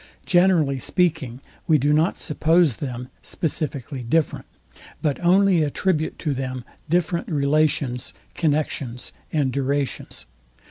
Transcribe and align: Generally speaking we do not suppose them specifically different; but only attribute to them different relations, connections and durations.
Generally 0.25 0.79
speaking 0.79 1.41
we 1.67 1.77
do 1.77 1.93
not 1.93 2.17
suppose 2.17 2.77
them 2.77 3.09
specifically 3.21 4.01
different; 4.01 4.47
but 4.99 5.23
only 5.23 5.61
attribute 5.61 6.17
to 6.17 6.33
them 6.33 6.65
different 6.89 7.27
relations, 7.29 8.11
connections 8.33 9.13
and 9.31 9.53
durations. 9.53 10.25